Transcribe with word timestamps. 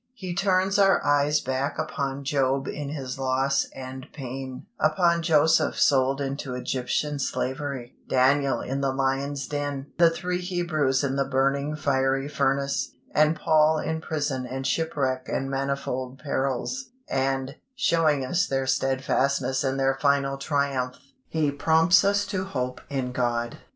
He 0.15 0.33
turns 0.33 0.79
our 0.79 1.05
eyes 1.05 1.41
back 1.41 1.77
upon 1.77 2.23
Job 2.23 2.67
in 2.67 2.89
his 2.89 3.19
loss 3.19 3.65
and 3.75 4.07
pain; 4.11 4.65
upon 4.79 5.21
Joseph 5.21 5.79
sold 5.79 6.19
into 6.19 6.55
Egyptian 6.55 7.19
slavery; 7.19 7.93
Daniel 8.09 8.61
in 8.61 8.81
the 8.81 8.91
lions' 8.91 9.45
den; 9.45 9.91
the 9.99 10.09
three 10.09 10.39
Hebrews 10.41 11.03
in 11.03 11.17
the 11.17 11.23
burning 11.25 11.75
fiery 11.75 12.27
furnace, 12.27 12.93
and 13.11 13.35
Paul 13.35 13.77
in 13.77 14.01
prison 14.01 14.47
and 14.47 14.65
shipwreck 14.65 15.29
and 15.31 15.51
manifold 15.51 16.17
perils; 16.17 16.89
and, 17.07 17.57
showing 17.75 18.25
us 18.25 18.47
their 18.47 18.65
steadfastness 18.65 19.63
and 19.63 19.79
their 19.79 19.93
final 20.01 20.39
triumph, 20.39 20.95
He 21.27 21.51
prompts 21.51 22.03
us 22.03 22.25
to 22.25 22.45
hope 22.45 22.81
in 22.89 23.11
God. 23.11 23.59